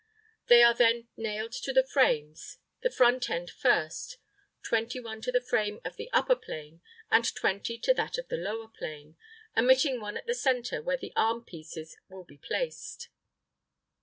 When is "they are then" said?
0.47-1.09